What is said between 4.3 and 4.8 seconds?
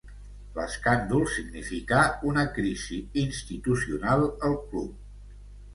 al